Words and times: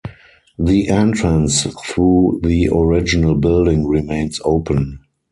The 0.57 0.87
entrance 0.89 1.61
through 1.61 2.39
the 2.41 2.69
original 2.73 3.35
building 3.35 3.87
remains 3.87 4.41
open. 4.43 5.01